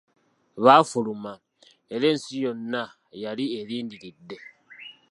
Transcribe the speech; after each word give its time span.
Baafuluma, 0.63 1.33
era 1.93 2.05
ensi 2.11 2.35
yonna 2.43 2.83
yali 3.23 3.45
erindiridde. 3.59 4.37